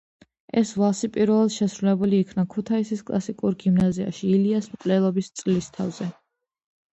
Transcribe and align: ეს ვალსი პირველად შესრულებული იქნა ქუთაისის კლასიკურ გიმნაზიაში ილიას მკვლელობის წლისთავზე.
ეს 0.59 0.69
ვალსი 0.83 1.09
პირველად 1.17 1.51
შესრულებული 1.55 2.21
იქნა 2.25 2.45
ქუთაისის 2.53 3.03
კლასიკურ 3.09 3.59
გიმნაზიაში 3.65 4.31
ილიას 4.39 4.71
მკვლელობის 4.73 5.31
წლისთავზე. 5.43 6.11